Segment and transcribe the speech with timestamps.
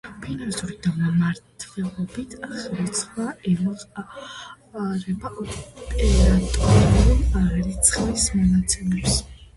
[0.21, 9.21] ფინანსური და მმართველობითი აღრიცხვა ემყარება ოპერატიულ აღრიცხვის მონაცემებს.